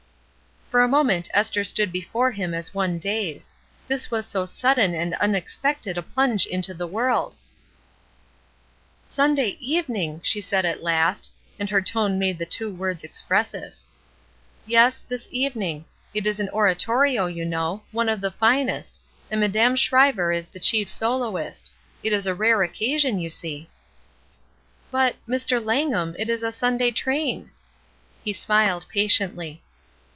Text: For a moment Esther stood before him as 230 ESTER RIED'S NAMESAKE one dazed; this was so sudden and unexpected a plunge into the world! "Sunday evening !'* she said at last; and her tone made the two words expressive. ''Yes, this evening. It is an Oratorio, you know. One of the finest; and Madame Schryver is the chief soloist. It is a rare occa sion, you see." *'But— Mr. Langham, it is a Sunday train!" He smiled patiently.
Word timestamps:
For 0.71 0.81
a 0.81 0.87
moment 0.87 1.27
Esther 1.33 1.65
stood 1.65 1.91
before 1.91 2.31
him 2.31 2.53
as 2.53 2.69
230 2.69 2.95
ESTER 2.95 3.11
RIED'S 3.11 3.11
NAMESAKE 3.11 3.55
one 3.57 3.89
dazed; 3.89 3.89
this 3.89 4.09
was 4.09 4.25
so 4.25 4.45
sudden 4.45 4.95
and 4.95 5.13
unexpected 5.15 5.97
a 5.97 6.01
plunge 6.01 6.45
into 6.45 6.73
the 6.73 6.87
world! 6.87 7.35
"Sunday 9.03 9.57
evening 9.59 10.21
!'* 9.59 10.21
she 10.23 10.39
said 10.39 10.63
at 10.63 10.81
last; 10.81 11.33
and 11.59 11.69
her 11.69 11.81
tone 11.81 12.17
made 12.17 12.37
the 12.39 12.45
two 12.45 12.73
words 12.73 13.03
expressive. 13.03 13.73
''Yes, 14.65 15.01
this 15.09 15.27
evening. 15.29 15.83
It 16.13 16.25
is 16.25 16.39
an 16.39 16.47
Oratorio, 16.51 17.25
you 17.25 17.43
know. 17.43 17.83
One 17.91 18.07
of 18.07 18.21
the 18.21 18.31
finest; 18.31 18.97
and 19.29 19.41
Madame 19.41 19.75
Schryver 19.75 20.31
is 20.31 20.47
the 20.47 20.61
chief 20.61 20.89
soloist. 20.89 21.73
It 22.01 22.13
is 22.13 22.25
a 22.25 22.33
rare 22.33 22.59
occa 22.59 22.97
sion, 22.97 23.19
you 23.19 23.29
see." 23.29 23.67
*'But— 24.89 25.17
Mr. 25.27 25.61
Langham, 25.61 26.15
it 26.17 26.29
is 26.29 26.43
a 26.43 26.51
Sunday 26.53 26.91
train!" 26.91 27.51
He 28.23 28.31
smiled 28.31 28.85
patiently. 28.87 29.61